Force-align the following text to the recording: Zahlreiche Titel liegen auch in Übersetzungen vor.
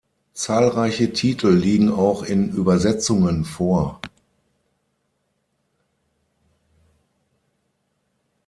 Zahlreiche 0.33 1.13
Titel 1.13 1.53
liegen 1.53 1.91
auch 1.91 2.23
in 2.23 2.49
Übersetzungen 2.53 3.45
vor. 3.45 4.01